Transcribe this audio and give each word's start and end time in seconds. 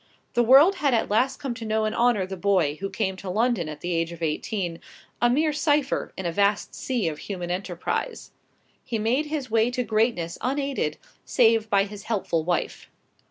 The 0.33 0.41
world 0.41 0.77
had 0.77 0.95
at 0.95 1.11
last 1.11 1.37
come 1.37 1.53
to 1.53 1.63
know 1.63 1.85
and 1.85 1.93
honor 1.93 2.25
the 2.25 2.35
boy 2.35 2.77
who 2.77 2.89
came 2.89 3.15
to 3.17 3.29
London 3.29 3.69
at 3.69 3.81
the 3.81 3.91
age 3.93 4.11
of 4.11 4.23
eighteen, 4.23 4.79
"a 5.21 5.29
mere 5.29 5.53
cipher 5.53 6.11
in 6.17 6.25
a 6.25 6.31
vast 6.31 6.73
sea 6.73 7.07
of 7.07 7.19
human 7.19 7.51
enterprise." 7.51 8.31
He 8.83 8.97
made 8.97 9.27
his 9.27 9.51
way 9.51 9.69
to 9.69 9.83
greatness 9.83 10.39
unaided, 10.41 10.97
save 11.23 11.69
by 11.69 11.83
his 11.83 12.05
helpful 12.05 12.43
wife. 12.43 12.89